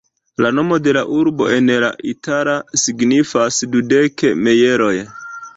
[0.43, 4.93] La nomo de la urbo en la itala signifas ""dudek mejloj"".